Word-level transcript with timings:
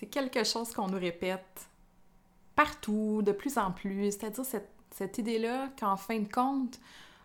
c'est 0.00 0.06
quelque 0.06 0.44
chose 0.44 0.72
qu'on 0.72 0.88
nous 0.88 0.98
répète 0.98 1.68
partout, 2.56 3.20
de 3.22 3.32
plus 3.32 3.58
en 3.58 3.70
plus. 3.70 4.12
C'est-à-dire 4.12 4.46
cette, 4.90 5.18
idée-là 5.18 5.68
qu'en 5.78 5.98
fin 5.98 6.18
de 6.20 6.32
compte, 6.32 6.80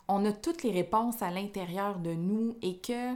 on 0.10 0.26
a 0.26 0.34
toutes 0.34 0.62
les 0.62 0.72
réponses 0.72 1.22
à 1.22 1.32
l'intérieur 1.32 2.00
de 2.00 2.14
nous 2.14 2.58
et 2.62 2.78
que 2.80 3.14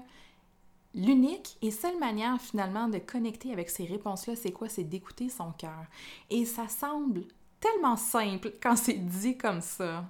l'unique 0.96 1.58
et 1.62 1.72
seule 1.72 2.00
manière 2.00 2.40
finalement 2.40 2.88
de 2.88 3.00
connecter 3.00 3.52
avec 3.52 3.70
ces 3.70 3.84
réponses-là, 3.84 4.38
c'est 4.38 4.54
quoi? 4.54 4.70
C'est 4.70 4.86
d'écouter 4.86 5.28
son 5.28 5.52
cœur. 5.52 5.86
Et 6.30 6.46
ça 6.46 6.70
semble 6.70 7.26
tellement 7.60 7.98
simple 7.98 8.54
quand 8.64 8.78
c'est 8.78 8.94
dit 8.94 9.38
comme 9.38 9.60
ça, 9.60 10.06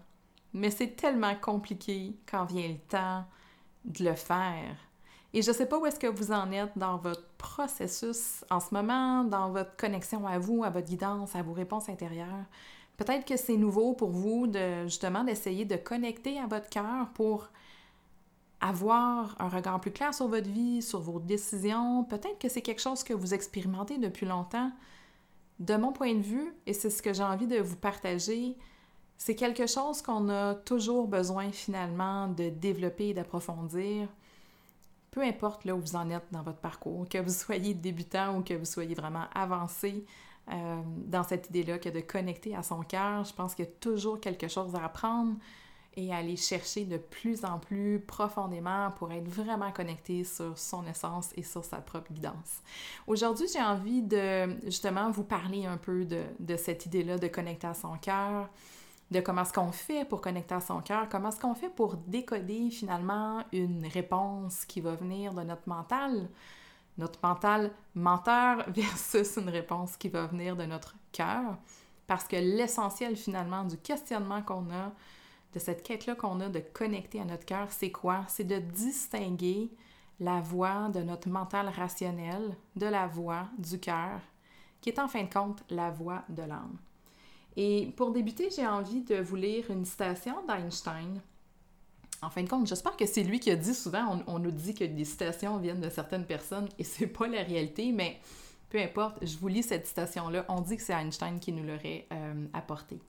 mais 0.54 0.70
c'est 0.70 0.96
tellement 0.96 1.36
compliqué 1.36 2.16
quand 2.30 2.46
vient 2.46 2.68
le 2.68 2.78
temps 2.88 3.26
de 3.84 4.06
le 4.06 4.14
faire. 4.14 4.78
Et 5.34 5.42
je 5.42 5.52
ne 5.52 5.56
sais 5.56 5.68
pas 5.68 5.78
où 5.78 5.86
est-ce 5.86 6.00
que 6.00 6.08
vous 6.08 6.32
en 6.32 6.52
êtes 6.52 6.76
dans 6.76 6.98
votre 6.98 7.24
processus 7.38 8.44
en 8.50 8.60
ce 8.60 8.74
moment, 8.74 9.24
dans 9.24 9.52
votre 9.52 9.76
connexion 9.76 10.26
à 10.26 10.40
vous, 10.40 10.64
à 10.64 10.72
votre 10.72 10.88
guidance, 10.88 11.36
à 11.36 11.44
vos 11.44 11.54
réponses 11.54 11.88
intérieures. 11.88 12.46
Peut-être 12.98 13.26
que 13.26 13.38
c'est 13.38 13.56
nouveau 13.56 13.94
pour 13.94 14.10
vous 14.10 14.48
de 14.48 14.84
justement 14.84 15.24
d'essayer 15.24 15.66
de 15.66 15.76
connecter 15.76 16.40
à 16.40 16.48
votre 16.48 16.70
cœur 16.70 17.10
pour 17.14 17.48
avoir 18.60 19.36
un 19.40 19.48
regard 19.48 19.80
plus 19.80 19.92
clair 19.92 20.14
sur 20.14 20.28
votre 20.28 20.50
vie, 20.50 20.82
sur 20.82 21.00
vos 21.00 21.20
décisions. 21.20 22.04
Peut-être 22.04 22.40
que 22.40 22.50
c'est 22.50 22.62
quelque 22.62 22.82
chose 22.82 23.04
que 23.04 23.14
vous 23.14 23.34
expérimentez 23.34 23.98
depuis 24.00 24.26
longtemps. 24.26 24.72
De 25.60 25.76
mon 25.76 25.92
point 25.92 26.14
de 26.16 26.22
vue, 26.22 26.54
et 26.66 26.74
c'est 26.74 26.90
ce 26.90 27.02
que 27.02 27.14
j'ai 27.14 27.24
envie 27.24 27.48
de 27.48 27.60
vous 27.60 27.76
partager, 27.76 28.58
c'est 29.18 29.36
quelque 29.36 29.68
chose 29.68 30.02
qu'on 30.02 30.30
a 30.30 30.56
toujours 30.56 31.08
besoin 31.08 31.52
finalement 31.52 32.28
de 32.28 32.50
développer 32.50 33.10
et 33.10 33.14
d'approfondir 33.14 34.08
peu 35.12 35.22
importe 35.22 35.66
là 35.66 35.76
où 35.76 35.80
vous 35.80 35.96
en 35.96 36.10
êtes 36.10 36.28
dans 36.32 36.44
votre 36.44 36.60
parcours, 36.60 37.08
que 37.10 37.18
vous 37.18 37.32
soyez 37.32 37.74
débutant 37.74 38.38
ou 38.38 38.44
que 38.44 38.54
vous 38.54 38.66
soyez 38.66 38.96
vraiment 38.96 39.26
avancé 39.34 40.06
euh, 40.52 40.82
dans 41.06 41.24
cette 41.24 41.50
idée-là, 41.50 41.78
que 41.80 41.90
de 41.90 42.00
connecter 42.00 42.56
à 42.56 42.64
son 42.64 42.82
cœur, 42.82 43.24
je 43.24 43.34
pense 43.34 43.56
qu'il 43.56 43.66
y 43.66 43.68
a 43.68 43.72
toujours 43.80 44.20
quelque 44.20 44.48
chose 44.48 44.76
à 44.76 44.84
apprendre 44.86 45.36
et 45.96 46.14
à 46.14 46.18
aller 46.18 46.38
chercher 46.38 46.86
de 46.86 46.98
plus 46.98 47.44
en 47.44 47.60
plus 47.60 48.00
profondément 48.00 48.92
pour 48.92 49.12
être 49.12 49.28
vraiment 49.28 49.72
connecté 49.72 50.24
sur 50.24 50.58
son 50.58 50.86
essence 50.88 51.32
et 51.36 51.44
sur 51.44 51.64
sa 51.66 51.78
propre 51.78 52.12
guidance. 52.14 52.62
Aujourd'hui, 53.06 53.48
j'ai 53.52 53.62
envie 53.62 54.02
de 54.02 54.56
justement 54.66 55.12
vous 55.12 55.24
parler 55.24 55.66
un 55.66 55.78
peu 55.78 56.06
de, 56.06 56.24
de 56.40 56.58
cette 56.58 56.86
idée-là 56.86 57.18
de 57.18 57.28
connecter 57.28 57.68
à 57.68 57.74
son 57.74 57.98
cœur, 57.98 58.50
de 59.12 59.20
comment 59.22 59.42
est-ce 59.42 59.54
qu'on 59.54 59.72
fait 59.72 60.06
pour 60.06 60.22
connecter 60.22 60.56
à 60.56 60.62
son 60.62 60.82
cœur, 60.82 61.10
comment 61.10 61.30
est-ce 61.30 61.40
qu'on 61.40 61.56
fait 61.56 61.70
pour 61.70 61.96
décoder 61.96 62.70
finalement 62.70 63.44
une 63.52 63.86
réponse 63.88 64.66
qui 64.66 64.82
va 64.82 64.96
venir 64.96 65.34
de 65.34 65.42
notre 65.42 65.68
mental, 65.68 66.30
notre 66.98 67.20
mental 67.24 67.72
menteur 67.96 68.66
versus 68.70 69.38
une 69.38 69.50
réponse 69.50 69.98
qui 69.98 70.10
va 70.10 70.28
venir 70.28 70.56
de 70.56 70.64
notre 70.64 70.96
cœur. 71.12 71.58
Parce 72.06 72.28
que 72.28 72.36
l'essentiel 72.36 73.16
finalement 73.16 73.64
du 73.64 73.78
questionnement 73.78 74.42
qu'on 74.42 74.70
a, 74.72 74.92
de 75.54 75.60
cette 75.60 75.82
quête-là 75.82 76.16
qu'on 76.16 76.40
a 76.42 76.50
de 76.50 76.60
connecter 76.60 77.20
à 77.22 77.26
notre 77.26 77.46
cœur, 77.46 77.68
c'est 77.72 77.92
quoi? 77.92 78.24
C'est 78.28 78.44
de 78.44 78.60
distinguer 78.60 79.72
la 80.20 80.42
voix 80.42 80.90
de 80.90 81.02
notre 81.02 81.30
mental 81.30 81.70
rationnel 81.70 82.56
de 82.76 82.86
la 82.86 83.08
voix 83.08 83.48
du 83.58 83.80
cœur, 83.80 84.20
qui 84.82 84.90
est 84.90 85.00
en 85.00 85.08
fin 85.08 85.24
de 85.24 85.34
compte 85.34 85.64
la 85.70 85.90
voix 85.90 86.24
de 86.30 86.44
l'âme. 86.44 86.78
Et 87.56 87.94
pour 87.98 88.12
débuter, 88.12 88.50
j'ai 88.56 88.66
envie 88.66 89.02
de 89.02 89.16
vous 89.16 89.36
lire 89.36 89.70
une 89.70 89.86
citation 89.86 90.36
d'Einstein. 90.48 91.22
En 92.22 92.30
fin 92.30 92.44
de 92.44 92.50
compte, 92.50 92.68
j'espère 92.68 92.98
que 92.98 93.06
c'est 93.06 93.24
lui 93.24 93.40
qui 93.40 93.50
a 93.50 93.56
dit 93.56 93.74
souvent, 93.74 94.22
on, 94.28 94.40
nous 94.40 94.52
dit 94.52 94.74
que 94.74 94.84
des 94.84 95.06
citations 95.06 95.58
viennent 95.58 95.80
de 95.80 95.90
certaines 95.90 96.26
personnes 96.26 96.68
et 96.78 96.84
c'est 96.84 97.08
pas 97.08 97.28
la 97.28 97.44
réalité, 97.44 97.92
mais 97.92 98.20
peu 98.70 98.80
importe, 98.80 99.26
je 99.26 99.38
vous 99.38 99.48
lis 99.48 99.64
cette 99.64 99.88
citation-là. 99.88 100.46
On 100.50 100.62
dit 100.62 100.78
que 100.78 100.84
c'est 100.84 100.94
Einstein 100.94 101.40
qui 101.40 101.52
nous 101.54 101.64
l'aurait 101.64 102.08
euh, 102.12 102.46
apporté. 102.54 103.00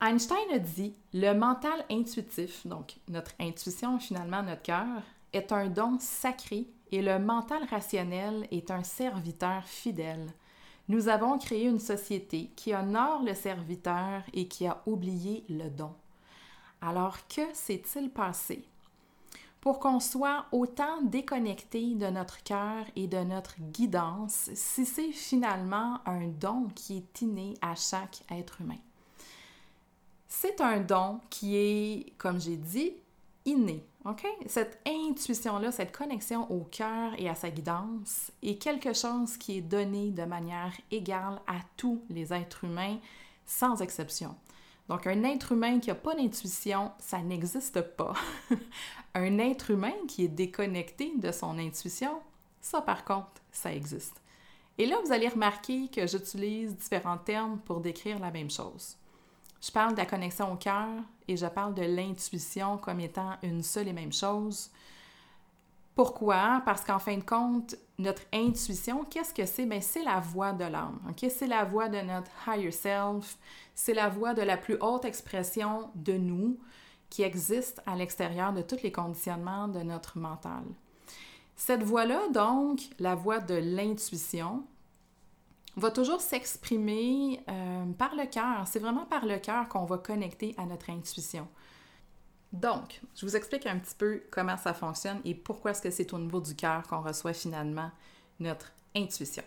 Einstein 0.00 0.50
a 0.52 0.58
dit 0.58 0.94
Le 1.12 1.32
mental 1.32 1.84
intuitif, 1.90 2.66
donc 2.66 2.96
notre 3.08 3.32
intuition, 3.40 3.98
finalement, 3.98 4.42
notre 4.42 4.62
cœur, 4.62 5.02
est 5.32 5.52
un 5.52 5.68
don 5.68 5.98
sacré 5.98 6.66
et 6.90 7.00
le 7.00 7.18
mental 7.18 7.64
rationnel 7.70 8.46
est 8.50 8.70
un 8.70 8.82
serviteur 8.82 9.64
fidèle. 9.64 10.26
Nous 10.88 11.08
avons 11.08 11.38
créé 11.38 11.64
une 11.66 11.78
société 11.78 12.50
qui 12.56 12.74
honore 12.74 13.22
le 13.22 13.34
serviteur 13.34 14.22
et 14.34 14.48
qui 14.48 14.66
a 14.66 14.82
oublié 14.84 15.44
le 15.48 15.70
don. 15.70 15.94
Alors 16.82 17.26
que 17.26 17.42
s'est-il 17.54 18.10
passé? 18.10 18.64
Pour 19.62 19.78
qu'on 19.78 19.98
soit 19.98 20.44
autant 20.52 21.00
déconnecté 21.00 21.94
de 21.94 22.08
notre 22.08 22.42
cœur 22.42 22.84
et 22.96 23.06
de 23.06 23.16
notre 23.16 23.54
guidance, 23.58 24.50
si 24.52 24.84
c'est 24.84 25.12
finalement 25.12 26.00
un 26.04 26.28
don 26.28 26.68
qui 26.74 26.98
est 26.98 27.22
inné 27.22 27.54
à 27.62 27.74
chaque 27.74 28.22
être 28.30 28.60
humain. 28.60 28.80
C'est 30.28 30.60
un 30.60 30.80
don 30.80 31.20
qui 31.30 31.56
est, 31.56 32.12
comme 32.18 32.38
j'ai 32.38 32.58
dit, 32.58 32.92
inné. 33.46 33.82
OK? 34.04 34.26
Cette 34.46 34.80
intuition-là, 34.86 35.72
cette 35.72 35.96
connexion 35.96 36.50
au 36.50 36.64
cœur 36.64 37.12
et 37.18 37.28
à 37.28 37.34
sa 37.34 37.50
guidance 37.50 38.30
est 38.42 38.60
quelque 38.60 38.92
chose 38.92 39.38
qui 39.38 39.58
est 39.58 39.62
donné 39.62 40.10
de 40.10 40.24
manière 40.24 40.72
égale 40.90 41.40
à 41.46 41.60
tous 41.78 42.02
les 42.10 42.32
êtres 42.32 42.64
humains, 42.64 42.98
sans 43.46 43.80
exception. 43.80 44.34
Donc, 44.90 45.06
un 45.06 45.24
être 45.24 45.52
humain 45.52 45.80
qui 45.80 45.88
n'a 45.88 45.94
pas 45.94 46.14
d'intuition, 46.14 46.92
ça 46.98 47.22
n'existe 47.22 47.80
pas. 47.80 48.12
un 49.14 49.38
être 49.38 49.70
humain 49.70 49.94
qui 50.06 50.24
est 50.24 50.28
déconnecté 50.28 51.12
de 51.16 51.32
son 51.32 51.58
intuition, 51.58 52.20
ça 52.60 52.82
par 52.82 53.06
contre, 53.06 53.40
ça 53.50 53.72
existe. 53.72 54.20
Et 54.76 54.84
là, 54.84 54.96
vous 55.02 55.12
allez 55.12 55.28
remarquer 55.28 55.88
que 55.88 56.06
j'utilise 56.06 56.76
différents 56.76 57.16
termes 57.16 57.58
pour 57.60 57.80
décrire 57.80 58.18
la 58.18 58.30
même 58.30 58.50
chose. 58.50 58.98
Je 59.64 59.70
parle 59.70 59.92
de 59.92 59.98
la 59.98 60.06
connexion 60.06 60.52
au 60.52 60.56
cœur 60.56 60.90
et 61.26 61.38
je 61.38 61.46
parle 61.46 61.72
de 61.72 61.82
l'intuition 61.82 62.76
comme 62.76 63.00
étant 63.00 63.36
une 63.42 63.62
seule 63.62 63.88
et 63.88 63.94
même 63.94 64.12
chose. 64.12 64.70
Pourquoi? 65.94 66.60
Parce 66.66 66.84
qu'en 66.84 66.98
fin 66.98 67.16
de 67.16 67.22
compte, 67.22 67.74
notre 67.98 68.22
intuition, 68.32 69.04
qu'est-ce 69.04 69.32
que 69.32 69.46
c'est? 69.46 69.64
Bien, 69.64 69.80
c'est 69.80 70.02
la 70.02 70.20
voix 70.20 70.52
de 70.52 70.64
l'âme. 70.64 71.00
C'est 71.16 71.46
la 71.46 71.64
voix 71.64 71.88
de 71.88 71.98
notre 71.98 72.30
higher 72.46 72.72
self. 72.72 73.38
C'est 73.74 73.94
la 73.94 74.10
voix 74.10 74.34
de 74.34 74.42
la 74.42 74.58
plus 74.58 74.76
haute 74.80 75.06
expression 75.06 75.88
de 75.94 76.12
nous 76.12 76.58
qui 77.08 77.22
existe 77.22 77.80
à 77.86 77.96
l'extérieur 77.96 78.52
de 78.52 78.60
tous 78.60 78.82
les 78.82 78.92
conditionnements 78.92 79.68
de 79.68 79.80
notre 79.80 80.18
mental. 80.18 80.64
Cette 81.56 81.84
voix-là, 81.84 82.28
donc, 82.34 82.80
la 82.98 83.14
voix 83.14 83.38
de 83.38 83.54
l'intuition, 83.54 84.64
va 85.76 85.90
toujours 85.90 86.20
s'exprimer 86.20 87.40
euh, 87.48 87.84
par 87.98 88.14
le 88.14 88.26
cœur. 88.26 88.66
C'est 88.66 88.78
vraiment 88.78 89.06
par 89.06 89.26
le 89.26 89.38
cœur 89.38 89.68
qu'on 89.68 89.84
va 89.84 89.98
connecter 89.98 90.54
à 90.56 90.66
notre 90.66 90.90
intuition. 90.90 91.48
Donc, 92.52 93.00
je 93.16 93.26
vous 93.26 93.36
explique 93.36 93.66
un 93.66 93.78
petit 93.78 93.96
peu 93.96 94.22
comment 94.30 94.56
ça 94.56 94.74
fonctionne 94.74 95.20
et 95.24 95.34
pourquoi 95.34 95.72
est-ce 95.72 95.82
que 95.82 95.90
c'est 95.90 96.12
au 96.12 96.18
niveau 96.18 96.40
du 96.40 96.54
cœur 96.54 96.84
qu'on 96.84 97.00
reçoit 97.00 97.32
finalement 97.32 97.90
notre 98.38 98.72
intuition. 98.94 99.42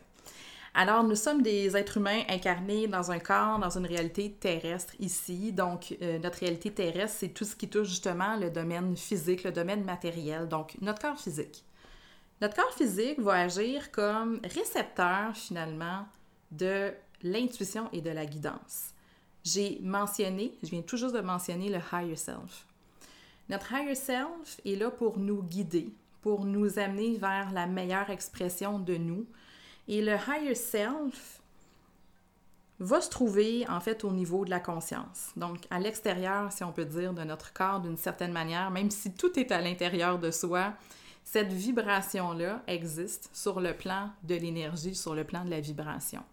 Alors, 0.74 1.04
nous 1.04 1.16
sommes 1.16 1.42
des 1.42 1.76
êtres 1.76 1.98
humains 1.98 2.24
incarnés 2.28 2.88
dans 2.88 3.10
un 3.10 3.20
corps, 3.20 3.60
dans 3.60 3.78
une 3.78 3.86
réalité 3.86 4.34
terrestre 4.34 4.94
ici. 5.00 5.54
Donc, 5.54 5.98
euh, 6.02 6.20
notre 6.20 6.40
réalité 6.40 6.72
terrestre, 6.72 7.18
c'est 7.20 7.30
tout 7.30 7.46
ce 7.46 7.56
qui 7.56 7.70
touche 7.70 7.88
justement 7.88 8.36
le 8.36 8.52
domaine 8.52 8.96
physique, 8.96 9.44
le 9.44 9.52
domaine 9.52 9.84
matériel, 9.86 10.48
donc 10.48 10.76
notre 10.82 11.02
corps 11.02 11.18
physique. 11.18 11.64
Notre 12.42 12.56
corps 12.56 12.74
physique 12.74 13.20
va 13.20 13.34
agir 13.34 13.92
comme 13.92 14.40
récepteur 14.44 15.36
finalement 15.36 16.06
de 16.52 16.94
l'intuition 17.24 17.90
et 17.94 18.02
de 18.02 18.12
la 18.12 18.26
guidance. 18.26 18.94
J'ai 19.44 19.80
mentionné, 19.82 20.54
je 20.62 20.70
viens 20.70 20.82
tout 20.82 20.98
juste 20.98 21.16
de 21.16 21.22
mentionner 21.22 21.70
le 21.70 21.80
higher 21.92 22.16
self. 22.16 22.68
Notre 23.50 23.74
higher 23.74 23.96
self 23.96 24.60
est 24.66 24.76
là 24.76 24.92
pour 24.92 25.18
nous 25.18 25.42
guider, 25.42 25.90
pour 26.22 26.46
nous 26.46 26.78
amener 26.78 27.18
vers 27.18 27.52
la 27.52 27.66
meilleure 27.66 28.10
expression 28.10 28.78
de 28.78 28.98
nous, 28.98 29.26
et 29.88 30.02
le 30.02 30.16
higher 30.28 30.54
self 30.54 31.42
va 32.80 33.02
se 33.02 33.10
trouver 33.10 33.66
en 33.70 33.80
fait 33.80 34.04
au 34.04 34.12
niveau 34.12 34.46
de 34.46 34.52
la 34.52 34.60
conscience. 34.60 35.32
Donc 35.36 35.66
à 35.72 35.80
l'extérieur, 35.80 36.52
si 36.52 36.64
on 36.64 36.72
peut 36.72 36.86
dire, 36.86 37.14
de 37.14 37.24
notre 37.24 37.52
corps 37.54 37.80
d'une 37.80 37.98
certaine 37.98 38.32
manière, 38.32 38.70
même 38.70 38.92
si 38.92 39.14
tout 39.14 39.40
est 39.40 39.52
à 39.52 39.62
l'intérieur 39.62 40.20
de 40.20 40.30
soi, 40.30 40.74
cette 41.30 41.52
vibration-là 41.52 42.64
existe 42.68 43.30
sur 43.34 43.60
le 43.60 43.74
plan 43.74 44.12
de 44.24 44.36
l'énergie, 44.36 44.96
sur 44.96 45.14
le 45.14 45.26
plan 45.26 45.44
de 45.44 45.50
la 45.50 45.60
vibration. 45.60 46.24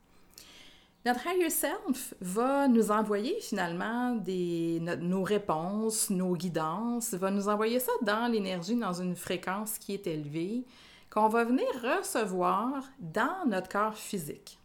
Notre 1.05 1.27
higher 1.27 1.51
self 1.51 2.15
va 2.21 2.69
nous 2.69 2.93
envoyer 2.93 3.37
finalement 3.41 4.17
nos 4.25 5.25
réponses, 5.25 6.11
nos 6.11 6.37
guidances, 6.37 7.13
va 7.13 7.33
nous 7.33 7.49
envoyer 7.49 7.81
ça 7.81 7.91
dans 8.03 8.31
l'énergie, 8.31 8.77
dans 8.77 8.93
une 8.93 9.17
fréquence 9.17 9.79
qui 9.79 9.95
est 9.95 10.07
élevée, 10.07 10.65
qu'on 11.11 11.27
va 11.29 11.43
venir 11.43 11.67
recevoir 11.83 12.85
dans 13.01 13.45
notre 13.49 13.69
corps 13.69 13.99
physique. 13.99 14.61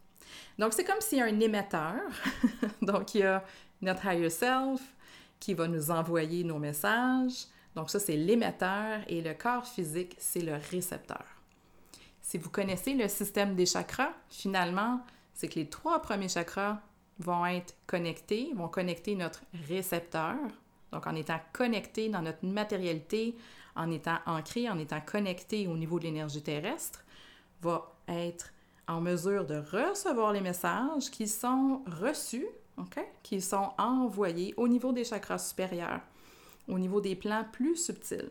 Donc, 0.60 0.74
c'est 0.74 0.84
comme 0.84 1.00
s'il 1.00 1.18
y 1.18 1.22
a 1.22 1.24
un 1.24 1.40
émetteur. 1.40 2.02
Donc, 2.82 3.16
il 3.16 3.22
y 3.22 3.24
a 3.24 3.42
notre 3.82 4.06
higher 4.06 4.30
self 4.30 4.80
qui 5.40 5.54
va 5.54 5.66
nous 5.66 5.90
envoyer 5.90 6.44
nos 6.44 6.60
messages. 6.60 7.46
Donc, 7.76 7.90
ça, 7.90 8.00
c'est 8.00 8.16
l'émetteur 8.16 9.00
et 9.08 9.20
le 9.20 9.34
corps 9.34 9.66
physique, 9.66 10.16
c'est 10.18 10.42
le 10.42 10.58
récepteur. 10.70 11.24
Si 12.20 12.38
vous 12.38 12.50
connaissez 12.50 12.94
le 12.94 13.08
système 13.08 13.54
des 13.54 13.66
chakras, 13.66 14.12
finalement, 14.28 15.00
c'est 15.34 15.48
que 15.48 15.54
les 15.54 15.68
trois 15.68 16.02
premiers 16.02 16.28
chakras 16.28 16.80
vont 17.18 17.46
être 17.46 17.74
connectés, 17.86 18.50
vont 18.54 18.68
connecter 18.68 19.14
notre 19.14 19.42
récepteur. 19.68 20.36
Donc, 20.92 21.06
en 21.06 21.14
étant 21.14 21.40
connectés 21.52 22.08
dans 22.08 22.22
notre 22.22 22.44
matérialité, 22.44 23.36
en 23.76 23.90
étant 23.90 24.18
ancré, 24.26 24.68
en 24.68 24.78
étant 24.78 25.00
connecté 25.00 25.66
au 25.66 25.76
niveau 25.76 25.98
de 25.98 26.04
l'énergie 26.04 26.42
terrestre, 26.42 27.04
va 27.62 27.92
être 28.08 28.52
en 28.88 29.00
mesure 29.00 29.46
de 29.46 29.56
recevoir 29.56 30.32
les 30.32 30.40
messages 30.40 31.10
qui 31.10 31.28
sont 31.28 31.82
reçus, 31.86 32.46
qui 33.22 33.40
sont 33.40 33.70
envoyés 33.78 34.54
au 34.56 34.66
niveau 34.66 34.92
des 34.92 35.04
chakras 35.04 35.38
supérieurs, 35.38 36.00
au 36.70 36.78
niveau 36.78 37.00
des 37.00 37.16
plans 37.16 37.44
plus 37.52 37.76
subtils. 37.76 38.30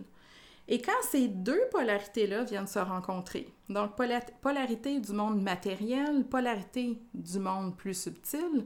Et 0.68 0.82
quand 0.82 1.02
ces 1.10 1.28
deux 1.28 1.64
polarités-là 1.72 2.44
viennent 2.44 2.68
se 2.68 2.78
rencontrer, 2.80 3.52
donc 3.70 3.96
polarité 4.42 5.00
du 5.00 5.14
monde 5.14 5.42
matériel, 5.42 6.26
polarité 6.26 7.00
du 7.14 7.40
monde 7.40 7.76
plus 7.76 8.00
subtil, 8.00 8.66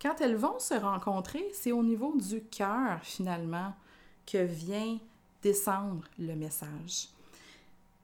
quand 0.00 0.20
elles 0.20 0.36
vont 0.36 0.58
se 0.58 0.74
rencontrer, 0.74 1.44
c'est 1.52 1.72
au 1.72 1.82
niveau 1.82 2.16
du 2.16 2.40
cœur 2.44 3.00
finalement 3.02 3.74
que 4.26 4.38
vient 4.38 4.98
descendre 5.42 6.04
le 6.18 6.34
message. 6.36 7.08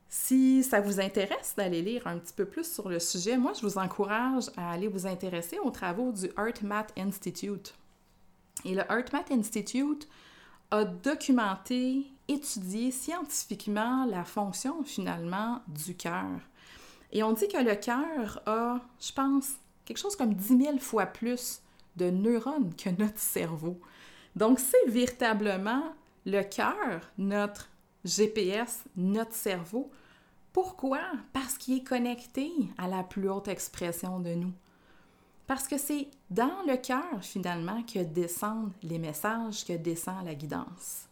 Si 0.08 0.62
ça 0.62 0.80
vous 0.80 1.00
intéresse 1.00 1.54
d'aller 1.56 1.82
lire 1.82 2.06
un 2.06 2.18
petit 2.18 2.32
peu 2.32 2.46
plus 2.46 2.70
sur 2.70 2.88
le 2.88 2.98
sujet, 2.98 3.36
moi, 3.36 3.52
je 3.54 3.62
vous 3.66 3.78
encourage 3.78 4.50
à 4.56 4.72
aller 4.72 4.88
vous 4.88 5.06
intéresser 5.06 5.58
aux 5.58 5.70
travaux 5.70 6.10
du 6.10 6.26
HeartMath 6.36 6.92
Institute. 6.98 7.74
Et 8.64 8.74
le 8.74 8.82
HeartMath 8.90 9.30
Institute 9.30 10.08
a 10.70 10.84
documenté, 10.84 12.06
étudié 12.28 12.90
scientifiquement 12.90 14.04
la 14.06 14.24
fonction 14.24 14.82
finalement 14.82 15.60
du 15.68 15.96
cœur. 15.96 16.40
Et 17.12 17.22
on 17.22 17.32
dit 17.32 17.48
que 17.48 17.62
le 17.62 17.76
cœur 17.76 18.42
a, 18.46 18.80
je 19.00 19.12
pense, 19.12 19.52
quelque 19.84 19.98
chose 19.98 20.16
comme 20.16 20.34
10 20.34 20.64
000 20.64 20.78
fois 20.78 21.06
plus 21.06 21.60
de 21.96 22.10
neurones 22.10 22.74
que 22.74 22.90
notre 22.90 23.18
cerveau. 23.18 23.80
Donc, 24.34 24.58
c'est 24.58 24.90
véritablement 24.90 25.94
le 26.26 26.42
cœur, 26.42 27.00
notre 27.16 27.70
GPS, 28.04 28.84
notre 28.96 29.34
cerveau. 29.34 29.90
Pourquoi? 30.52 31.00
Parce 31.32 31.56
qu'il 31.56 31.78
est 31.78 31.84
connecté 31.84 32.50
à 32.76 32.88
la 32.88 33.02
plus 33.02 33.30
haute 33.30 33.48
expression 33.48 34.20
de 34.20 34.34
nous. 34.34 34.52
Parce 35.46 35.68
que 35.68 35.78
c'est 35.78 36.08
dans 36.30 36.62
le 36.66 36.76
cœur, 36.76 37.22
finalement, 37.22 37.82
que 37.82 38.00
descendent 38.00 38.72
les 38.82 38.98
messages, 38.98 39.64
que 39.64 39.74
descend 39.74 40.24
la 40.24 40.34
guidance. 40.34 41.06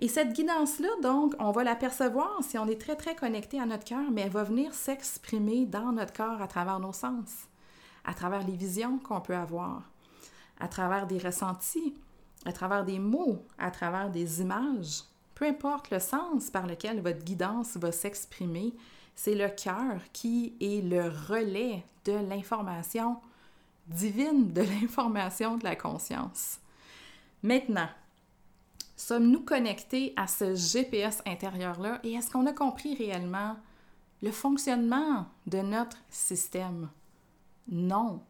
Et 0.00 0.08
cette 0.08 0.32
guidance-là, 0.32 0.88
donc, 1.02 1.34
on 1.38 1.52
va 1.52 1.62
l'apercevoir 1.62 2.38
si 2.42 2.58
on 2.58 2.66
est 2.66 2.80
très, 2.80 2.96
très 2.96 3.14
connecté 3.14 3.60
à 3.60 3.66
notre 3.66 3.84
cœur, 3.84 4.10
mais 4.10 4.22
elle 4.22 4.30
va 4.30 4.44
venir 4.44 4.72
s'exprimer 4.72 5.66
dans 5.66 5.92
notre 5.92 6.14
corps 6.14 6.40
à 6.40 6.48
travers 6.48 6.80
nos 6.80 6.92
sens, 6.92 7.46
à 8.04 8.14
travers 8.14 8.46
les 8.46 8.56
visions 8.56 8.98
qu'on 8.98 9.20
peut 9.20 9.36
avoir, 9.36 9.82
à 10.58 10.68
travers 10.68 11.06
des 11.06 11.18
ressentis, 11.18 11.94
à 12.46 12.52
travers 12.52 12.84
des 12.84 12.98
mots, 12.98 13.44
à 13.58 13.70
travers 13.70 14.10
des 14.10 14.40
images, 14.40 15.02
peu 15.34 15.46
importe 15.46 15.90
le 15.90 16.00
sens 16.00 16.50
par 16.50 16.66
lequel 16.66 17.02
votre 17.02 17.24
guidance 17.24 17.76
va 17.76 17.92
s'exprimer, 17.92 18.74
c'est 19.14 19.34
le 19.34 19.48
cœur 19.48 20.00
qui 20.12 20.54
est 20.60 20.82
le 20.82 21.08
relais 21.28 21.84
de 22.06 22.12
l'information 22.12 23.16
divine, 23.86 24.52
de 24.52 24.62
l'information 24.62 25.56
de 25.56 25.64
la 25.64 25.76
conscience. 25.76 26.58
Maintenant, 27.42 27.88
sommes-nous 28.96 29.40
connectés 29.40 30.12
à 30.16 30.26
ce 30.26 30.54
GPS 30.54 31.22
intérieur-là 31.26 32.00
et 32.04 32.12
est-ce 32.12 32.30
qu'on 32.30 32.46
a 32.46 32.52
compris 32.52 32.94
réellement 32.94 33.56
le 34.22 34.30
fonctionnement 34.30 35.26
de 35.46 35.58
notre 35.58 35.96
système? 36.10 36.90
Non. 37.68 38.22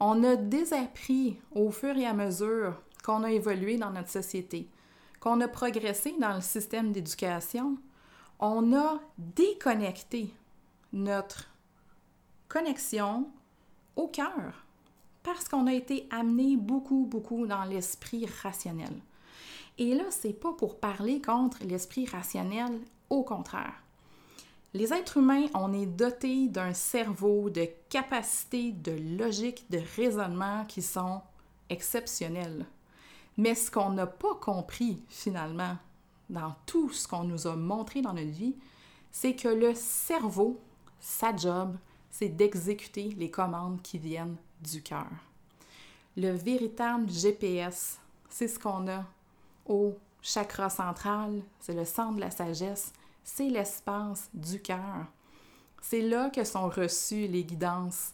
On 0.00 0.24
a 0.24 0.36
désappris 0.36 1.38
au 1.52 1.70
fur 1.70 1.96
et 1.96 2.06
à 2.06 2.14
mesure 2.14 2.80
qu'on 3.04 3.22
a 3.22 3.30
évolué 3.30 3.76
dans 3.76 3.90
notre 3.90 4.08
société, 4.10 4.68
qu'on 5.20 5.40
a 5.40 5.48
progressé 5.48 6.14
dans 6.18 6.34
le 6.34 6.40
système 6.40 6.92
d'éducation, 6.92 7.76
on 8.40 8.74
a 8.74 9.00
déconnecté 9.18 10.34
notre 10.92 11.48
connexion 12.48 13.28
au 13.96 14.08
cœur 14.08 14.64
parce 15.22 15.48
qu'on 15.48 15.66
a 15.66 15.72
été 15.72 16.06
amené 16.10 16.56
beaucoup, 16.56 17.06
beaucoup 17.10 17.46
dans 17.46 17.64
l'esprit 17.64 18.26
rationnel. 18.42 18.92
Et 19.78 19.94
là, 19.94 20.04
c'est 20.10 20.38
pas 20.38 20.52
pour 20.52 20.78
parler 20.78 21.20
contre 21.20 21.64
l'esprit 21.64 22.06
rationnel, 22.06 22.78
au 23.10 23.24
contraire. 23.24 23.74
Les 24.74 24.92
êtres 24.92 25.16
humains, 25.16 25.46
on 25.54 25.72
est 25.72 25.86
dotés 25.86 26.48
d'un 26.48 26.74
cerveau, 26.74 27.48
de 27.48 27.66
capacités 27.88 28.72
de 28.72 28.92
logique, 29.18 29.64
de 29.70 29.80
raisonnement 29.96 30.64
qui 30.66 30.82
sont 30.82 31.22
exceptionnelles. 31.70 32.66
Mais 33.36 33.54
ce 33.54 33.70
qu'on 33.70 33.90
n'a 33.90 34.06
pas 34.06 34.34
compris 34.34 35.00
finalement 35.08 35.76
dans 36.28 36.54
tout 36.66 36.90
ce 36.90 37.08
qu'on 37.08 37.24
nous 37.24 37.46
a 37.46 37.56
montré 37.56 38.02
dans 38.02 38.12
notre 38.12 38.30
vie, 38.30 38.56
c'est 39.10 39.34
que 39.34 39.48
le 39.48 39.74
cerveau, 39.74 40.60
sa 41.00 41.34
job, 41.34 41.76
c'est 42.16 42.28
d'exécuter 42.28 43.08
les 43.18 43.28
commandes 43.28 43.82
qui 43.82 43.98
viennent 43.98 44.36
du 44.60 44.80
cœur. 44.82 45.10
Le 46.16 46.30
véritable 46.30 47.10
GPS, 47.10 47.98
c'est 48.28 48.46
ce 48.46 48.56
qu'on 48.56 48.86
a 48.86 49.04
au 49.66 49.96
chakra 50.22 50.70
central, 50.70 51.42
c'est 51.58 51.74
le 51.74 51.84
centre 51.84 52.14
de 52.14 52.20
la 52.20 52.30
sagesse, 52.30 52.92
c'est 53.24 53.48
l'espace 53.48 54.30
du 54.32 54.62
cœur. 54.62 55.06
C'est 55.82 56.02
là 56.02 56.30
que 56.30 56.44
sont 56.44 56.68
reçues 56.68 57.26
les 57.26 57.42
guidances, 57.42 58.12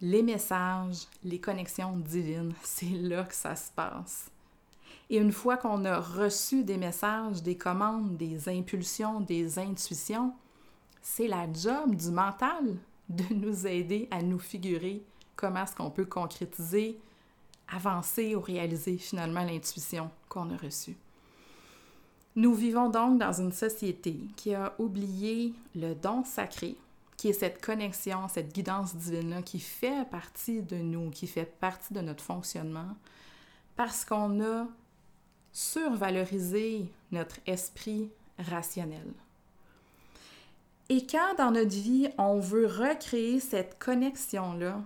les 0.00 0.24
messages, 0.24 1.06
les 1.22 1.38
connexions 1.38 1.96
divines. 1.96 2.52
C'est 2.64 2.86
là 2.86 3.22
que 3.22 3.34
ça 3.34 3.54
se 3.54 3.70
passe. 3.70 4.28
Et 5.08 5.18
une 5.18 5.32
fois 5.32 5.56
qu'on 5.56 5.84
a 5.84 6.00
reçu 6.00 6.64
des 6.64 6.78
messages, 6.78 7.44
des 7.44 7.56
commandes, 7.56 8.16
des 8.16 8.48
impulsions, 8.48 9.20
des 9.20 9.60
intuitions, 9.60 10.34
c'est 11.00 11.28
la 11.28 11.46
job 11.52 11.94
du 11.94 12.10
mental 12.10 12.76
de 13.08 13.34
nous 13.34 13.66
aider 13.66 14.08
à 14.10 14.22
nous 14.22 14.38
figurer 14.38 15.02
comment 15.36 15.62
est-ce 15.62 15.76
qu'on 15.76 15.90
peut 15.90 16.06
concrétiser, 16.06 16.98
avancer 17.68 18.34
ou 18.34 18.40
réaliser 18.40 18.96
finalement 18.98 19.44
l'intuition 19.44 20.10
qu'on 20.28 20.50
a 20.50 20.56
reçue. 20.56 20.96
Nous 22.34 22.54
vivons 22.54 22.90
donc 22.90 23.18
dans 23.18 23.32
une 23.32 23.52
société 23.52 24.18
qui 24.36 24.54
a 24.54 24.74
oublié 24.78 25.54
le 25.74 25.94
don 25.94 26.22
sacré, 26.24 26.76
qui 27.16 27.28
est 27.28 27.32
cette 27.32 27.64
connexion, 27.64 28.28
cette 28.28 28.52
guidance 28.52 28.94
divine-là 28.94 29.42
qui 29.42 29.58
fait 29.58 30.08
partie 30.10 30.62
de 30.62 30.76
nous, 30.76 31.10
qui 31.10 31.26
fait 31.26 31.46
partie 31.46 31.94
de 31.94 32.00
notre 32.00 32.22
fonctionnement, 32.22 32.94
parce 33.74 34.04
qu'on 34.04 34.42
a 34.42 34.66
survaloriser 35.50 36.92
notre 37.10 37.38
esprit 37.46 38.10
rationnel. 38.38 39.14
Et 40.88 41.06
quand 41.06 41.34
dans 41.36 41.50
notre 41.50 41.74
vie, 41.74 42.08
on 42.16 42.38
veut 42.38 42.66
recréer 42.66 43.40
cette 43.40 43.78
connexion-là, 43.78 44.82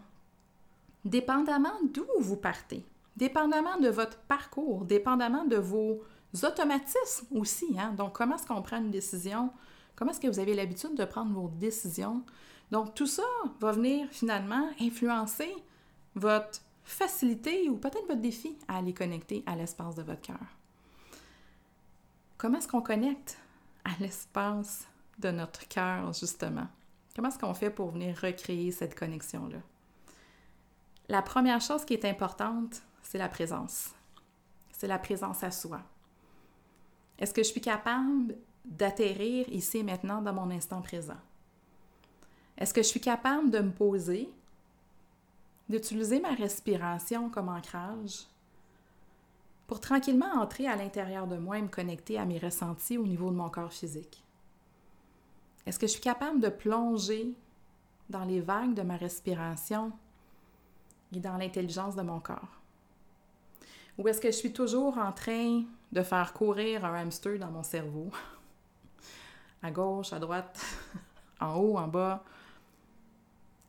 dépendamment 1.04 1.78
d'où 1.92 2.06
vous 2.20 2.36
partez, 2.36 2.84
dépendamment 3.16 3.78
de 3.78 3.88
votre 3.88 4.18
parcours, 4.20 4.84
dépendamment 4.84 5.44
de 5.44 5.56
vos 5.56 6.02
automatismes 6.42 7.26
aussi, 7.32 7.76
hein? 7.78 7.92
donc 7.96 8.14
comment 8.14 8.36
est-ce 8.36 8.46
qu'on 8.46 8.62
prend 8.62 8.78
une 8.78 8.90
décision, 8.90 9.50
comment 9.94 10.12
est-ce 10.12 10.20
que 10.20 10.28
vous 10.28 10.38
avez 10.38 10.54
l'habitude 10.54 10.94
de 10.94 11.04
prendre 11.04 11.32
vos 11.32 11.48
décisions. 11.48 12.22
Donc 12.70 12.94
tout 12.94 13.06
ça 13.06 13.24
va 13.60 13.72
venir 13.72 14.08
finalement 14.10 14.70
influencer 14.80 15.54
votre 16.14 16.60
facilité 16.84 17.68
ou 17.68 17.76
peut-être 17.76 18.06
votre 18.06 18.20
défi 18.20 18.56
à 18.68 18.78
aller 18.78 18.94
connecter 18.94 19.42
à 19.46 19.56
l'espace 19.56 19.94
de 19.96 20.02
votre 20.02 20.22
cœur. 20.22 20.38
Comment 22.38 22.58
est-ce 22.58 22.68
qu'on 22.68 22.80
connecte 22.80 23.38
à 23.84 23.90
l'espace 24.00 24.89
de 25.20 25.30
notre 25.30 25.68
cœur, 25.68 26.12
justement? 26.12 26.66
Comment 27.14 27.28
est-ce 27.28 27.38
qu'on 27.38 27.54
fait 27.54 27.70
pour 27.70 27.90
venir 27.90 28.16
recréer 28.16 28.72
cette 28.72 28.98
connexion-là? 28.98 29.58
La 31.08 31.22
première 31.22 31.60
chose 31.60 31.84
qui 31.84 31.94
est 31.94 32.04
importante, 32.04 32.82
c'est 33.02 33.18
la 33.18 33.28
présence. 33.28 33.90
C'est 34.72 34.86
la 34.86 34.98
présence 34.98 35.42
à 35.42 35.50
soi. 35.50 35.82
Est-ce 37.18 37.34
que 37.34 37.42
je 37.42 37.48
suis 37.48 37.60
capable 37.60 38.36
d'atterrir 38.64 39.48
ici 39.48 39.78
et 39.78 39.82
maintenant 39.82 40.22
dans 40.22 40.32
mon 40.32 40.50
instant 40.50 40.80
présent? 40.80 41.18
Est-ce 42.56 42.72
que 42.72 42.82
je 42.82 42.88
suis 42.88 43.00
capable 43.00 43.50
de 43.50 43.58
me 43.58 43.72
poser, 43.72 44.30
d'utiliser 45.68 46.20
ma 46.20 46.34
respiration 46.34 47.28
comme 47.28 47.48
ancrage 47.48 48.26
pour 49.66 49.80
tranquillement 49.80 50.32
entrer 50.34 50.66
à 50.66 50.76
l'intérieur 50.76 51.26
de 51.26 51.36
moi 51.36 51.58
et 51.58 51.62
me 51.62 51.68
connecter 51.68 52.18
à 52.18 52.24
mes 52.24 52.38
ressentis 52.38 52.98
au 52.98 53.06
niveau 53.06 53.30
de 53.30 53.36
mon 53.36 53.50
corps 53.50 53.72
physique? 53.72 54.22
Est-ce 55.66 55.78
que 55.78 55.86
je 55.86 55.92
suis 55.92 56.00
capable 56.00 56.40
de 56.40 56.48
plonger 56.48 57.34
dans 58.08 58.24
les 58.24 58.40
vagues 58.40 58.74
de 58.74 58.82
ma 58.82 58.96
respiration 58.96 59.92
et 61.14 61.20
dans 61.20 61.36
l'intelligence 61.36 61.96
de 61.96 62.02
mon 62.02 62.20
corps? 62.20 62.60
Ou 63.98 64.08
est-ce 64.08 64.20
que 64.20 64.30
je 64.30 64.36
suis 64.36 64.52
toujours 64.52 64.98
en 64.98 65.12
train 65.12 65.64
de 65.92 66.02
faire 66.02 66.32
courir 66.32 66.84
un 66.84 66.94
hamster 66.94 67.38
dans 67.38 67.50
mon 67.50 67.62
cerveau? 67.62 68.10
à 69.62 69.70
gauche, 69.70 70.12
à 70.12 70.18
droite, 70.18 70.60
en 71.40 71.54
haut, 71.56 71.76
en 71.76 71.88
bas. 71.88 72.24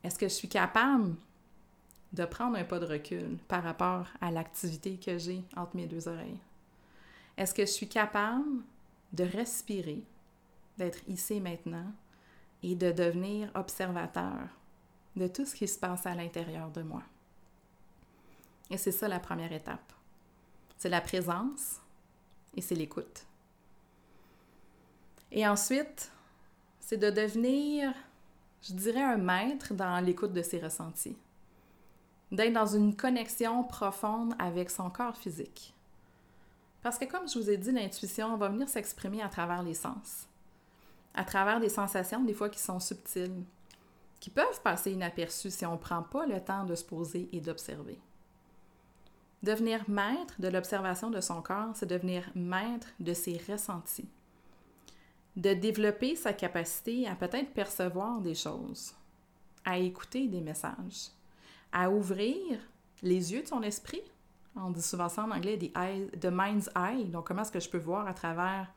Est-ce 0.03 0.17
que 0.17 0.27
je 0.27 0.33
suis 0.33 0.49
capable 0.49 1.15
de 2.13 2.25
prendre 2.25 2.57
un 2.57 2.63
pas 2.63 2.79
de 2.79 2.85
recul 2.85 3.37
par 3.47 3.63
rapport 3.63 4.07
à 4.19 4.31
l'activité 4.31 4.97
que 4.97 5.17
j'ai 5.17 5.43
entre 5.55 5.75
mes 5.75 5.87
deux 5.87 6.07
oreilles? 6.07 6.39
Est-ce 7.37 7.53
que 7.53 7.65
je 7.65 7.71
suis 7.71 7.87
capable 7.87 8.63
de 9.13 9.23
respirer 9.23 10.03
d'être 10.77 10.99
ici 11.07 11.39
maintenant 11.39 11.91
et 12.63 12.75
de 12.75 12.91
devenir 12.91 13.51
observateur 13.55 14.47
de 15.15 15.27
tout 15.27 15.45
ce 15.45 15.55
qui 15.55 15.67
se 15.67 15.79
passe 15.79 16.05
à 16.05 16.15
l'intérieur 16.15 16.69
de 16.71 16.81
moi. 16.81 17.03
Et 18.69 18.77
c'est 18.77 18.91
ça 18.91 19.07
la 19.07 19.19
première 19.19 19.51
étape. 19.51 19.93
C'est 20.77 20.89
la 20.89 21.01
présence 21.01 21.81
et 22.55 22.61
c'est 22.61 22.75
l'écoute. 22.75 23.25
Et 25.31 25.47
ensuite, 25.47 26.11
c'est 26.79 26.97
de 26.97 27.09
devenir, 27.09 27.93
je 28.63 28.73
dirais, 28.73 29.01
un 29.01 29.17
maître 29.17 29.73
dans 29.73 30.03
l'écoute 30.03 30.33
de 30.33 30.41
ses 30.41 30.59
ressentis. 30.59 31.17
D'être 32.31 32.53
dans 32.53 32.65
une 32.65 32.95
connexion 32.95 33.63
profonde 33.63 34.33
avec 34.39 34.69
son 34.69 34.89
corps 34.89 35.17
physique. 35.17 35.73
Parce 36.81 36.97
que 36.97 37.05
comme 37.05 37.27
je 37.27 37.37
vous 37.37 37.49
ai 37.49 37.57
dit, 37.57 37.71
l'intuition 37.71 38.35
va 38.37 38.49
venir 38.49 38.69
s'exprimer 38.69 39.21
à 39.21 39.29
travers 39.29 39.63
les 39.63 39.73
sens 39.73 40.27
à 41.13 41.23
travers 41.23 41.59
des 41.59 41.69
sensations, 41.69 42.23
des 42.23 42.33
fois, 42.33 42.49
qui 42.49 42.59
sont 42.59 42.79
subtiles, 42.79 43.43
qui 44.19 44.29
peuvent 44.29 44.61
passer 44.63 44.91
inaperçues 44.91 45.51
si 45.51 45.65
on 45.65 45.73
ne 45.73 45.77
prend 45.77 46.03
pas 46.03 46.25
le 46.25 46.39
temps 46.39 46.63
de 46.63 46.75
se 46.75 46.85
poser 46.85 47.27
et 47.31 47.41
d'observer. 47.41 47.99
Devenir 49.43 49.89
maître 49.89 50.35
de 50.39 50.47
l'observation 50.47 51.09
de 51.09 51.19
son 51.19 51.41
corps, 51.41 51.71
c'est 51.73 51.87
devenir 51.87 52.29
maître 52.35 52.87
de 52.99 53.13
ses 53.13 53.41
ressentis. 53.49 54.07
De 55.35 55.53
développer 55.53 56.15
sa 56.15 56.33
capacité 56.33 57.07
à 57.07 57.15
peut-être 57.15 57.51
percevoir 57.53 58.21
des 58.21 58.35
choses, 58.35 58.93
à 59.65 59.79
écouter 59.79 60.27
des 60.27 60.41
messages, 60.41 61.09
à 61.71 61.89
ouvrir 61.89 62.59
les 63.01 63.33
yeux 63.33 63.41
de 63.41 63.47
son 63.47 63.63
esprit. 63.63 64.01
On 64.55 64.69
dit 64.69 64.81
souvent 64.81 65.09
ça 65.09 65.23
en 65.23 65.31
anglais, 65.31 65.57
the 65.57 66.29
mind's 66.31 66.69
eye. 66.75 67.05
Donc, 67.05 67.25
comment 67.25 67.41
est-ce 67.41 67.51
que 67.51 67.59
je 67.59 67.69
peux 67.69 67.79
voir 67.79 68.05
à 68.07 68.13
travers 68.13 68.71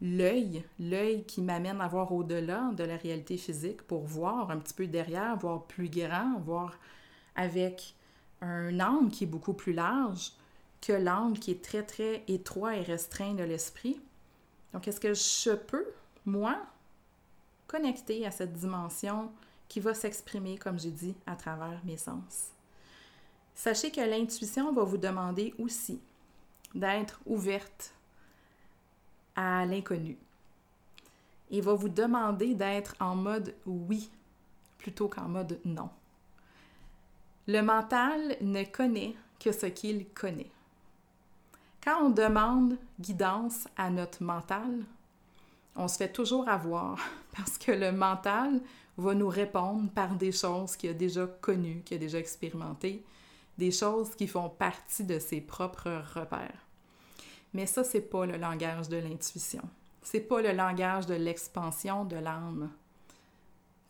l'œil, 0.00 0.64
l'œil 0.78 1.24
qui 1.24 1.40
m'amène 1.40 1.80
à 1.80 1.88
voir 1.88 2.12
au-delà 2.12 2.70
de 2.76 2.84
la 2.84 2.96
réalité 2.96 3.36
physique 3.36 3.82
pour 3.82 4.04
voir 4.04 4.50
un 4.50 4.58
petit 4.58 4.74
peu 4.74 4.86
derrière, 4.86 5.36
voir 5.36 5.64
plus 5.64 5.88
grand, 5.88 6.38
voir 6.40 6.74
avec 7.34 7.94
un 8.40 8.78
angle 8.80 9.10
qui 9.10 9.24
est 9.24 9.28
beaucoup 9.28 9.54
plus 9.54 9.72
large 9.72 10.32
que 10.80 10.92
l'angle 10.92 11.38
qui 11.38 11.50
est 11.50 11.64
très, 11.64 11.82
très 11.82 12.22
étroit 12.28 12.76
et 12.76 12.82
restreint 12.82 13.34
de 13.34 13.42
l'esprit. 13.42 14.00
Donc, 14.72 14.86
est-ce 14.86 15.00
que 15.00 15.14
je 15.14 15.54
peux, 15.54 15.86
moi, 16.24 16.58
connecter 17.66 18.26
à 18.26 18.30
cette 18.30 18.52
dimension 18.52 19.30
qui 19.68 19.80
va 19.80 19.94
s'exprimer, 19.94 20.58
comme 20.58 20.78
j'ai 20.78 20.90
dit, 20.90 21.14
à 21.26 21.34
travers 21.34 21.80
mes 21.84 21.96
sens? 21.96 22.50
Sachez 23.54 23.90
que 23.90 24.02
l'intuition 24.02 24.72
va 24.72 24.84
vous 24.84 24.98
demander 24.98 25.54
aussi 25.58 25.98
d'être 26.74 27.20
ouverte 27.24 27.94
à 29.36 29.64
l'inconnu. 29.66 30.16
Il 31.50 31.62
va 31.62 31.74
vous 31.74 31.88
demander 31.88 32.54
d'être 32.54 32.96
en 32.98 33.14
mode 33.14 33.54
oui 33.66 34.10
plutôt 34.78 35.08
qu'en 35.08 35.28
mode 35.28 35.60
non. 35.64 35.90
Le 37.46 37.60
mental 37.60 38.36
ne 38.40 38.64
connaît 38.64 39.14
que 39.38 39.52
ce 39.52 39.66
qu'il 39.66 40.06
connaît. 40.08 40.50
Quand 41.84 42.02
on 42.02 42.10
demande 42.10 42.76
guidance 42.98 43.68
à 43.76 43.90
notre 43.90 44.24
mental, 44.24 44.84
on 45.76 45.86
se 45.86 45.98
fait 45.98 46.12
toujours 46.12 46.48
avoir 46.48 46.98
parce 47.36 47.58
que 47.58 47.70
le 47.70 47.92
mental 47.92 48.60
va 48.98 49.14
nous 49.14 49.28
répondre 49.28 49.90
par 49.90 50.16
des 50.16 50.32
choses 50.32 50.74
qu'il 50.74 50.90
a 50.90 50.94
déjà 50.94 51.26
connues, 51.26 51.82
qu'il 51.84 51.98
a 51.98 52.00
déjà 52.00 52.18
expérimentées, 52.18 53.04
des 53.58 53.70
choses 53.70 54.14
qui 54.14 54.26
font 54.26 54.48
partie 54.48 55.04
de 55.04 55.18
ses 55.18 55.40
propres 55.40 56.02
repères. 56.14 56.65
Mais 57.56 57.64
ça, 57.64 57.84
c'est 57.84 58.02
pas 58.02 58.26
le 58.26 58.36
langage 58.36 58.90
de 58.90 58.98
l'intuition. 58.98 59.62
C'est 60.02 60.20
pas 60.20 60.42
le 60.42 60.52
langage 60.52 61.06
de 61.06 61.14
l'expansion 61.14 62.04
de 62.04 62.16
l'âme. 62.16 62.70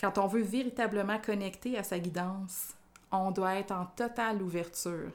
Quand 0.01 0.19
on 0.19 0.29
veut 0.29 0.45
véritablement 0.45 1.19
connecter 1.19 1.77
à 1.77 1.83
sa 1.83 1.99
guidance, 1.99 2.75
on 3.11 3.33
doit 3.33 3.57
être 3.57 3.73
en 3.73 3.87
totale 3.87 4.41
ouverture 4.41 5.11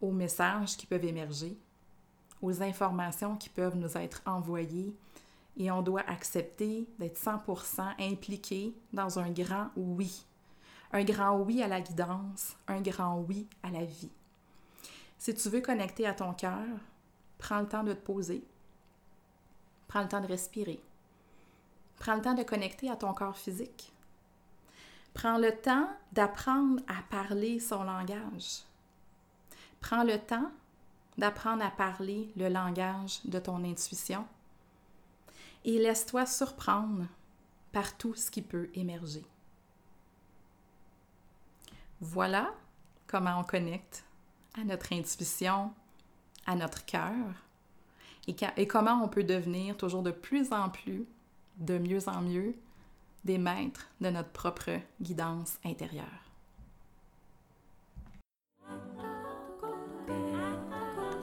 aux 0.00 0.12
messages 0.12 0.78
qui 0.78 0.86
peuvent 0.86 1.04
émerger, 1.04 1.58
aux 2.40 2.62
informations 2.62 3.36
qui 3.36 3.50
peuvent 3.50 3.76
nous 3.76 3.98
être 3.98 4.22
envoyées, 4.24 4.96
et 5.58 5.70
on 5.70 5.82
doit 5.82 6.08
accepter 6.08 6.88
d'être 6.98 7.20
100% 7.20 7.82
impliqué 8.00 8.72
dans 8.94 9.18
un 9.18 9.30
grand 9.30 9.68
oui. 9.76 10.24
Un 10.90 11.04
grand 11.04 11.38
oui 11.38 11.62
à 11.62 11.68
la 11.68 11.82
guidance, 11.82 12.56
un 12.66 12.80
grand 12.80 13.18
oui 13.28 13.46
à 13.62 13.68
la 13.68 13.84
vie. 13.84 14.10
Si 15.18 15.34
tu 15.34 15.50
veux 15.50 15.60
connecter 15.60 16.06
à 16.06 16.14
ton 16.14 16.32
cœur, 16.32 16.64
Prends 17.38 17.60
le 17.60 17.68
temps 17.68 17.84
de 17.84 17.92
te 17.92 18.00
poser. 18.00 18.44
Prends 19.88 20.02
le 20.02 20.08
temps 20.08 20.20
de 20.20 20.26
respirer. 20.26 20.80
Prends 21.98 22.16
le 22.16 22.22
temps 22.22 22.34
de 22.34 22.42
connecter 22.42 22.90
à 22.90 22.96
ton 22.96 23.12
corps 23.14 23.36
physique. 23.36 23.92
Prends 25.14 25.38
le 25.38 25.52
temps 25.52 25.88
d'apprendre 26.12 26.82
à 26.88 27.02
parler 27.08 27.60
son 27.60 27.84
langage. 27.84 28.62
Prends 29.80 30.02
le 30.02 30.18
temps 30.18 30.50
d'apprendre 31.18 31.64
à 31.64 31.70
parler 31.70 32.32
le 32.36 32.48
langage 32.48 33.20
de 33.24 33.38
ton 33.38 33.62
intuition 33.64 34.26
et 35.64 35.78
laisse-toi 35.78 36.26
surprendre 36.26 37.06
par 37.72 37.96
tout 37.96 38.14
ce 38.14 38.30
qui 38.30 38.42
peut 38.42 38.68
émerger. 38.74 39.24
Voilà 42.00 42.52
comment 43.06 43.40
on 43.40 43.44
connecte 43.44 44.04
à 44.58 44.64
notre 44.64 44.92
intuition 44.92 45.72
à 46.46 46.56
notre 46.56 46.84
cœur 46.84 47.12
et, 48.26 48.66
comment 48.66 49.02
on 49.02 49.08
peut 49.08 49.24
devenir 49.24 49.76
toujours 49.76 50.02
de 50.02 50.10
plus 50.10 50.52
en 50.52 50.70
plus, 50.70 51.04
de 51.58 51.78
mieux 51.78 52.08
en 52.08 52.22
mieux, 52.22 52.54
des 53.24 53.38
maîtres 53.38 53.88
de 54.00 54.10
notre 54.10 54.30
propre 54.30 54.80
guidance 55.00 55.58
intérieure. 55.64 56.23